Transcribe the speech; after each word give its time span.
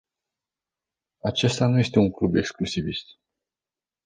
Acesta 1.21 1.67
nu 1.67 1.79
este 1.79 1.99
un 1.99 2.11
club 2.11 2.35
exclusivist. 2.35 3.05